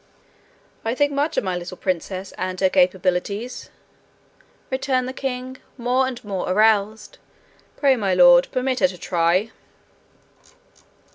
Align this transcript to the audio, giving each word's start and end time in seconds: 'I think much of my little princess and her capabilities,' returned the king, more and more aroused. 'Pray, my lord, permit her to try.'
'I 0.83 0.95
think 0.95 1.11
much 1.13 1.37
of 1.37 1.43
my 1.43 1.55
little 1.55 1.77
princess 1.77 2.31
and 2.35 2.59
her 2.59 2.71
capabilities,' 2.71 3.69
returned 4.71 5.07
the 5.07 5.13
king, 5.13 5.57
more 5.77 6.07
and 6.07 6.23
more 6.23 6.49
aroused. 6.49 7.19
'Pray, 7.77 7.95
my 7.95 8.15
lord, 8.15 8.47
permit 8.51 8.79
her 8.79 8.87
to 8.87 8.97
try.' 8.97 9.51